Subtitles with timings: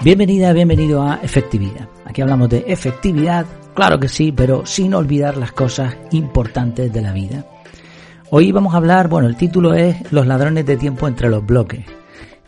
[0.00, 1.88] Bienvenida, bienvenido a Efectividad.
[2.04, 3.44] Aquí hablamos de efectividad,
[3.74, 7.44] claro que sí, pero sin olvidar las cosas importantes de la vida.
[8.30, 11.84] Hoy vamos a hablar, bueno, el título es Los ladrones de tiempo entre los bloques.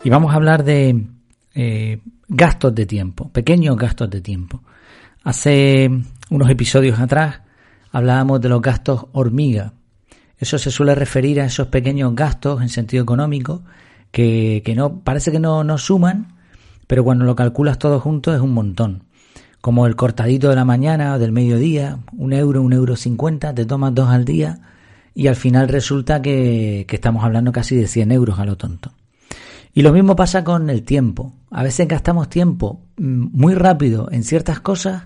[0.01, 1.07] Y vamos a hablar de
[1.53, 1.99] eh,
[2.29, 4.63] gastos de tiempo, pequeños gastos de tiempo.
[5.25, 5.89] Hace
[6.29, 7.41] unos episodios atrás
[7.91, 9.73] hablábamos de los gastos hormiga.
[10.37, 13.61] Eso se suele referir a esos pequeños gastos en sentido económico
[14.09, 16.40] que, que no parece que no, no suman,
[16.91, 19.05] pero cuando lo calculas todo junto es un montón.
[19.61, 23.63] Como el cortadito de la mañana o del mediodía, un euro, un euro cincuenta, te
[23.63, 24.59] tomas dos al día
[25.15, 28.91] y al final resulta que, estamos hablando casi de 100 euros a lo tonto.
[29.73, 31.31] Y lo mismo pasa con el tiempo.
[31.49, 35.03] A veces gastamos tiempo mm, muy rápido en ciertas cosas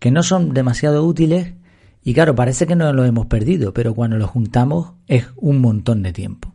[0.00, 1.54] que no son demasiado útiles
[2.02, 6.02] y claro, parece que no lo hemos perdido, pero cuando lo juntamos es un montón
[6.02, 6.52] de tiempo.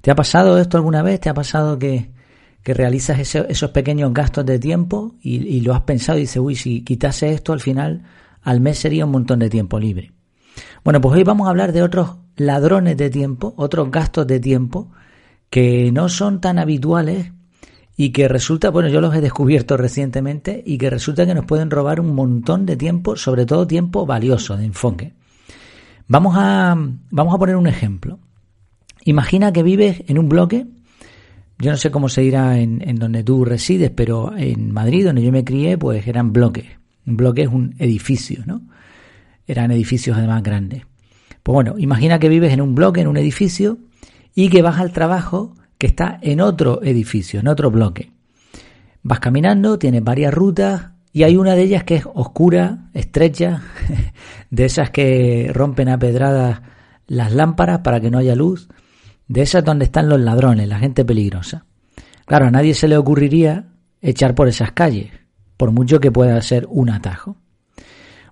[0.00, 1.20] ¿Te ha pasado esto alguna vez?
[1.20, 2.17] ¿Te ha pasado que,
[2.62, 6.82] que realizas esos pequeños gastos de tiempo y, lo has pensado y dices, uy, si
[6.82, 8.02] quitase esto al final,
[8.42, 10.12] al mes sería un montón de tiempo libre.
[10.84, 14.90] Bueno, pues hoy vamos a hablar de otros ladrones de tiempo, otros gastos de tiempo
[15.50, 17.32] que no son tan habituales
[17.96, 21.70] y que resulta, bueno, yo los he descubierto recientemente y que resulta que nos pueden
[21.70, 25.14] robar un montón de tiempo, sobre todo tiempo valioso de enfoque.
[26.06, 26.76] Vamos a,
[27.10, 28.18] vamos a poner un ejemplo.
[29.04, 30.66] Imagina que vives en un bloque
[31.58, 35.22] yo no sé cómo se dirá en, en, donde tú resides, pero en Madrid, donde
[35.22, 36.66] yo me crié, pues eran bloques.
[37.06, 38.62] Un bloque es un edificio, ¿no?
[39.46, 40.84] Eran edificios además grandes.
[41.42, 43.78] Pues bueno, imagina que vives en un bloque, en un edificio,
[44.34, 48.12] y que vas al trabajo que está en otro edificio, en otro bloque.
[49.02, 53.62] Vas caminando, tienes varias rutas, y hay una de ellas que es oscura, estrecha,
[54.50, 56.60] de esas que rompen a pedradas
[57.06, 58.68] las lámparas para que no haya luz
[59.28, 61.64] de esas donde están los ladrones, la gente peligrosa.
[62.26, 63.66] Claro, a nadie se le ocurriría
[64.00, 65.10] echar por esas calles,
[65.56, 67.36] por mucho que pueda ser un atajo.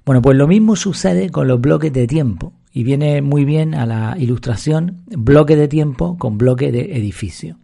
[0.05, 3.87] Bueno, pues lo mismo sucede con los bloques de tiempo, y viene muy bien a
[3.87, 7.57] la ilustración bloque de tiempo con bloque de edificio.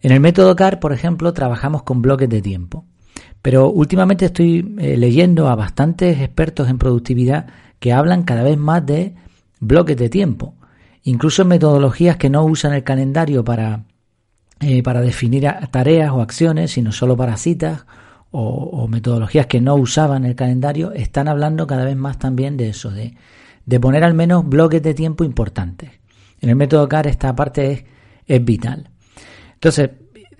[0.00, 2.84] En el método CAR, por ejemplo, trabajamos con bloques de tiempo,
[3.42, 7.48] pero últimamente estoy eh, leyendo a bastantes expertos en productividad
[7.80, 9.16] que hablan cada vez más de
[9.58, 10.54] bloques de tiempo,
[11.08, 13.84] incluso metodologías que no usan el calendario para,
[14.60, 17.86] eh, para definir tareas o acciones, sino solo para citas,
[18.30, 22.90] o, metodologías que no usaban el calendario, están hablando cada vez más también de eso,
[22.90, 23.14] de,
[23.64, 25.90] de poner al menos bloques de tiempo importantes.
[26.42, 27.84] En el método CAR esta parte es,
[28.26, 28.90] es vital.
[29.54, 29.90] Entonces,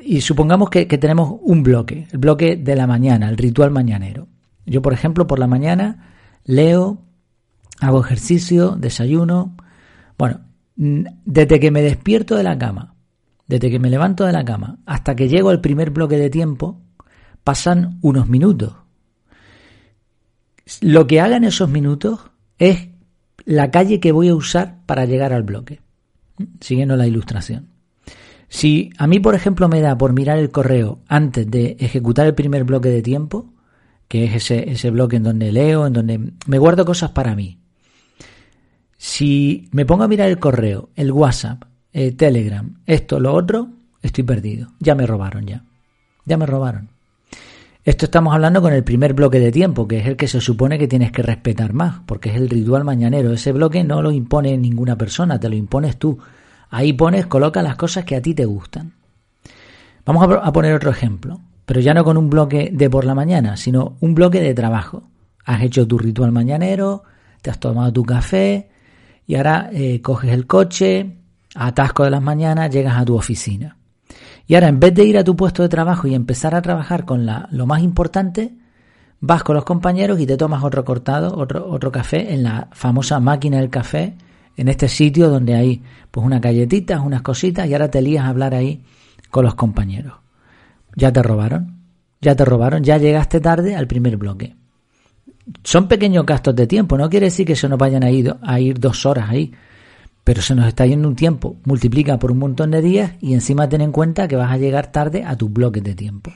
[0.00, 4.28] y supongamos que, que, tenemos un bloque, el bloque de la mañana, el ritual mañanero.
[4.66, 6.12] Yo, por ejemplo, por la mañana
[6.44, 6.98] leo,
[7.80, 9.56] hago ejercicio, desayuno.
[10.18, 10.40] Bueno,
[10.78, 12.94] desde que me despierto de la cama,
[13.48, 16.80] desde que me levanto de la cama hasta que llego al primer bloque de tiempo,
[17.42, 18.74] pasan unos minutos.
[20.80, 22.20] Lo que haga en esos minutos
[22.58, 22.88] es
[23.44, 25.80] la calle que voy a usar para llegar al bloque,
[26.60, 27.70] siguiendo la ilustración.
[28.48, 32.34] Si a mí, por ejemplo, me da por mirar el correo antes de ejecutar el
[32.34, 33.52] primer bloque de tiempo,
[34.06, 37.57] que es ese, ese bloque en donde leo, en donde me guardo cosas para mí,
[38.98, 43.68] si me pongo a mirar el correo, el WhatsApp, el Telegram, esto, lo otro,
[44.02, 44.72] estoy perdido.
[44.80, 45.62] Ya me robaron, ya.
[46.24, 46.90] Ya me robaron.
[47.84, 50.78] Esto estamos hablando con el primer bloque de tiempo, que es el que se supone
[50.78, 53.32] que tienes que respetar más, porque es el ritual mañanero.
[53.32, 56.18] Ese bloque no lo impone ninguna persona, te lo impones tú.
[56.68, 58.92] Ahí pones, coloca las cosas que a ti te gustan.
[60.04, 63.56] Vamos a poner otro ejemplo, pero ya no con un bloque de por la mañana,
[63.56, 65.04] sino un bloque de trabajo.
[65.44, 67.04] Has hecho tu ritual mañanero,
[67.40, 68.68] te has tomado tu café,
[69.28, 71.18] y ahora eh, coges el coche,
[71.54, 73.76] atasco de las mañanas, llegas a tu oficina.
[74.46, 77.04] Y ahora en vez de ir a tu puesto de trabajo y empezar a trabajar
[77.04, 78.54] con la, lo más importante,
[79.20, 83.20] vas con los compañeros y te tomas otro cortado, otro, otro café en la famosa
[83.20, 84.16] máquina del café,
[84.56, 88.28] en este sitio donde hay pues unas galletitas, unas cositas y ahora te lías a
[88.28, 88.82] hablar ahí
[89.30, 90.14] con los compañeros.
[90.96, 91.82] Ya te robaron,
[92.22, 94.57] ya te robaron, ya llegaste tarde al primer bloque
[95.64, 98.60] son pequeños gastos de tiempo, no quiere decir que se nos vayan a ir, a
[98.60, 99.52] ir dos horas ahí,
[100.24, 103.68] pero se nos está yendo un tiempo, multiplica por un montón de días y encima
[103.68, 106.30] ten en cuenta que vas a llegar tarde a tus bloques de tiempo.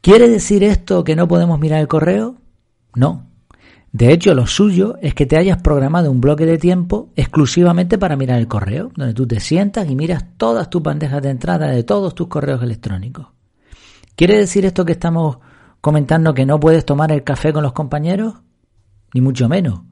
[0.00, 2.36] ¿Quiere decir esto que no podemos mirar el correo?
[2.94, 3.26] No.
[3.92, 8.16] De hecho, lo suyo es que te hayas programado un bloque de tiempo exclusivamente para
[8.16, 11.84] mirar el correo, donde tú te sientas y miras todas tus bandejas de entrada de
[11.84, 13.28] todos tus correos electrónicos.
[14.14, 15.38] ¿Quiere decir esto que estamos
[15.80, 18.34] comentando que no puedes tomar el café con los compañeros?
[19.14, 19.82] Ni mucho menos.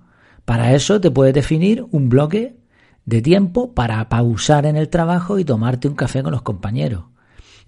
[0.44, 2.56] Para eso te puedes definir un bloque
[3.04, 7.04] de tiempo para pausar en el trabajo y tomarte un café con los compañeros.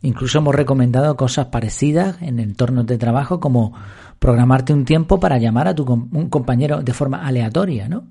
[0.03, 3.73] Incluso hemos recomendado cosas parecidas en entornos de trabajo como
[4.19, 8.05] programarte un tiempo para llamar a tu un compañero de forma aleatoria, ¿no?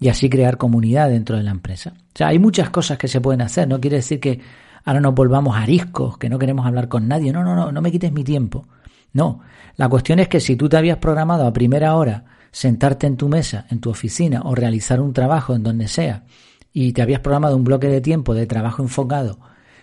[0.00, 1.92] Y así crear comunidad dentro de la empresa.
[1.96, 3.68] O sea, hay muchas cosas que se pueden hacer.
[3.68, 4.40] No quiere decir que
[4.84, 7.32] ahora nos volvamos ariscos, que no queremos hablar con nadie.
[7.32, 8.66] No, no, no, no me quites mi tiempo.
[9.14, 9.40] No.
[9.76, 13.28] La cuestión es que si tú te habías programado a primera hora sentarte en tu
[13.28, 16.24] mesa, en tu oficina o realizar un trabajo en donde sea,
[16.72, 19.38] y te habías programado un bloque de tiempo de trabajo enfocado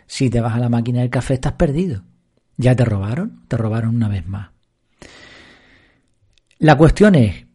[0.05, 2.03] si te vas a la máquina del café estás perdido.
[2.57, 3.43] ¿Ya te robaron?
[3.47, 4.49] Te robaron una vez más.
[6.59, 7.45] La cuestión es,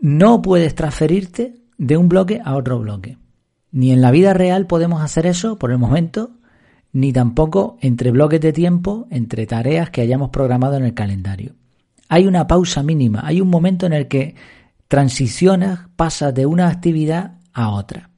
[0.00, 3.16] no puedes transferirte de un bloque a otro bloque.
[3.70, 6.32] Ni en la vida real podemos hacer eso por el momento,
[6.92, 11.54] ni tampoco entre bloques de tiempo, entre tareas que hayamos programado en el calendario.
[12.08, 14.34] Hay una pausa mínima, hay un momento en el que
[14.88, 18.10] transicionas, pasas de una actividad a otra.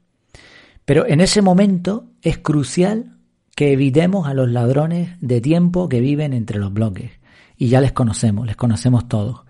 [0.84, 3.18] Pero en ese momento es crucial
[3.54, 7.12] que evitemos a los ladrones de tiempo que viven entre los bloques.
[7.56, 9.42] Y ya les conocemos, les conocemos todos.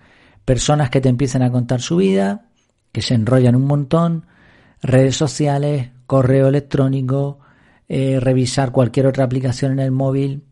[0.45, 2.49] Personas que te empiezan a contar su vida,
[2.91, 4.27] que se enrollan un montón,
[4.83, 7.39] redes sociales, correo electrónico,
[7.95, 10.45] eh, revisar cualquier otra aplicación en el móvil.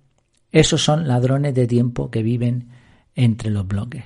[0.52, 2.68] Esos son ladrones de tiempo que viven
[3.14, 4.04] entre los bloques.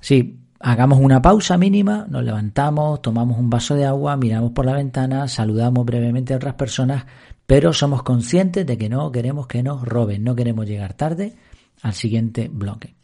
[0.00, 4.72] Sí, hagamos una pausa mínima, nos levantamos, tomamos un vaso de agua, miramos por la
[4.72, 7.06] ventana, saludamos brevemente a otras personas,
[7.46, 11.36] pero somos conscientes de que no queremos que nos roben, no queremos llegar tarde
[11.82, 12.96] al siguiente bloque.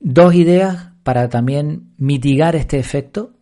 [0.00, 3.34] Dos ideas para también mitigar este efecto,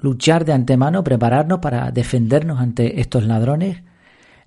[0.00, 3.82] luchar de antemano, prepararnos para defendernos ante estos ladrones.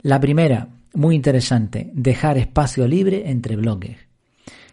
[0.07, 3.98] La primera, muy interesante, dejar espacio libre entre bloques.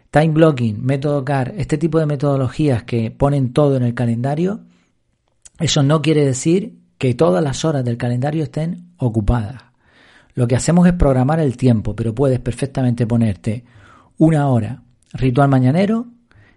[0.09, 4.61] Time blocking, método CAR, este tipo de metodologías que ponen todo en el calendario,
[5.59, 9.61] eso no quiere decir que todas las horas del calendario estén ocupadas.
[10.35, 13.65] Lo que hacemos es programar el tiempo, pero puedes perfectamente ponerte
[14.17, 16.07] una hora ritual mañanero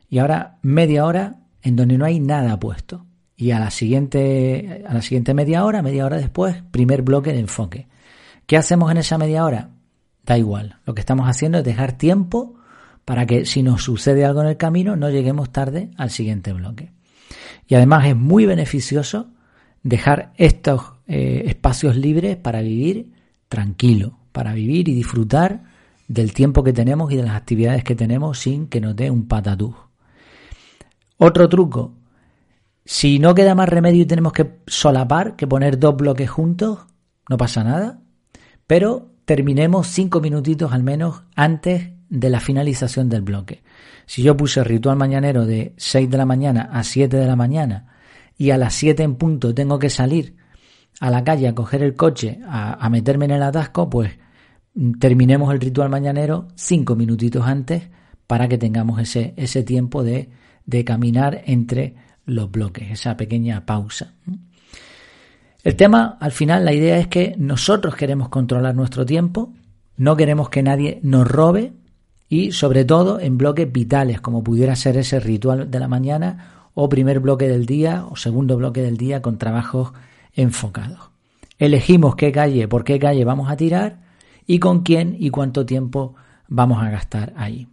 [0.08, 3.06] y ahora media hora en donde no hay nada puesto.
[3.36, 7.40] Y a la siguiente, a la siguiente media hora, media hora después, primer bloque de
[7.40, 7.88] enfoque.
[8.48, 9.68] ¿Qué hacemos en esa media hora?
[10.24, 10.78] Da igual.
[10.86, 12.54] Lo que estamos haciendo es dejar tiempo
[13.04, 16.90] para que si nos sucede algo en el camino no lleguemos tarde al siguiente bloque.
[17.66, 19.28] Y además es muy beneficioso
[19.82, 23.12] dejar estos eh, espacios libres para vivir
[23.50, 25.64] tranquilo, para vivir y disfrutar
[26.08, 29.28] del tiempo que tenemos y de las actividades que tenemos sin que nos dé un
[29.28, 29.76] patatú.
[31.18, 31.96] Otro truco,
[32.82, 36.86] si no queda más remedio y tenemos que solapar, que poner dos bloques juntos,
[37.28, 38.00] no pasa nada,
[38.69, 43.62] pero terminemos cinco minutitos al menos antes de la finalización del bloque.
[44.06, 47.87] Si yo puse ritual mañanero de 6 de la mañana a 7 de la mañana
[48.37, 50.37] y a las 7 en punto tengo que salir
[51.00, 54.19] a la calle a coger el coche, a, meterme en el atasco, pues
[54.75, 57.88] mm, terminemos el ritual mañanero cinco minutitos antes
[58.26, 60.29] para que tengamos ese, ese tiempo de,
[60.67, 61.94] de caminar entre
[62.26, 64.15] los bloques, esa pequeña pausa.
[65.64, 69.52] El tema, al final, la idea es que nosotros queremos controlar nuestro tiempo,
[69.96, 71.72] no queremos que nadie nos robe
[72.28, 76.88] y sobre todo en bloques vitales, como pudiera ser ese ritual de la mañana o
[76.88, 79.93] primer bloque del día o segundo bloque del día con trabajos
[80.32, 81.10] enfocados.
[81.58, 83.98] Elegimos qué calle, por qué calle vamos a tirar
[84.46, 86.15] y con quién y cuánto tiempo
[86.46, 87.67] vamos a gastar ahí.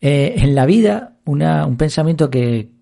[0.00, 2.73] Eh, en la vida, un pensamiento que,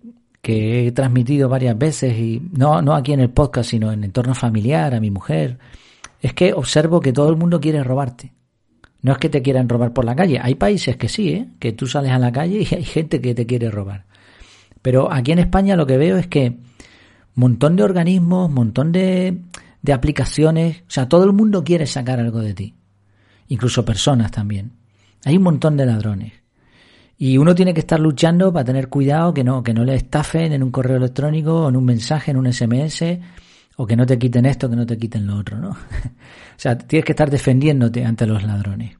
[0.43, 4.35] que, he transmitido varias veces, y no, no aquí en el podcast, sino en entorno
[4.35, 5.57] familiar, a mi mujer,
[6.21, 8.33] es que observo que todo el mundo quiere robarte.
[9.01, 10.39] No es que te quieran robar por la calle.
[10.41, 11.47] Hay países que sí, ¿eh?
[11.59, 14.05] que tú sales a la calle y hay gente que te quiere robar.
[14.81, 16.59] Pero aquí en España lo que veo es que
[17.35, 19.41] montón de organismos, montón de,
[19.81, 22.75] de aplicaciones, o sea, todo el mundo quiere sacar algo de ti,
[23.47, 24.73] incluso personas también.
[25.25, 26.42] Hay un montón de ladrones.
[27.17, 30.51] Y uno tiene que estar luchando para tener cuidado que no, que no le estafen
[30.51, 33.03] en un correo electrónico en un mensaje, en un SMS,
[33.75, 35.69] o que no te quiten esto, que no te quiten lo otro, ¿no?
[35.69, 35.75] o
[36.57, 38.97] sea, tienes que estar defendiéndote ante los ladrones.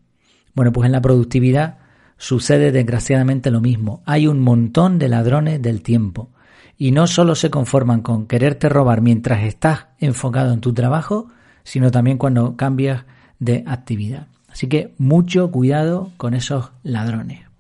[0.53, 1.79] Bueno, pues en la productividad
[2.17, 4.03] sucede desgraciadamente lo mismo.
[4.05, 6.31] Hay un montón de ladrones del tiempo
[6.77, 11.27] y no solo se conforman con quererte robar mientras estás enfocado en tu trabajo,
[11.63, 13.05] sino también cuando cambias
[13.39, 14.27] de actividad.
[14.47, 17.52] Así que mucho cuidado con esos ladrones.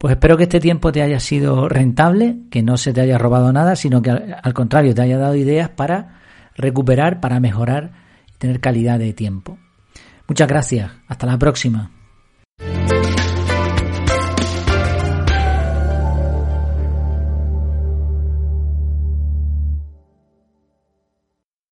[0.00, 3.52] Pues espero que este tiempo te haya sido rentable, que no se te haya robado
[3.52, 6.22] nada, sino que al contrario te haya dado ideas para
[6.56, 7.90] recuperar, para mejorar
[8.26, 9.58] y tener calidad de tiempo.
[10.26, 10.90] Muchas gracias.
[11.06, 11.90] Hasta la próxima.